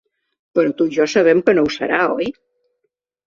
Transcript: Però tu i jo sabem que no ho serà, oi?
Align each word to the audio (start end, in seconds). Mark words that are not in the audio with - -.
Però 0.59 0.71
tu 0.79 0.87
i 0.93 0.95
jo 0.95 1.05
sabem 1.11 1.43
que 1.49 1.55
no 1.57 1.65
ho 1.67 1.71
serà, 1.75 1.99
oi? 2.17 2.31